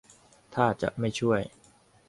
[0.53, 1.41] ท่าจะไม่ช่วย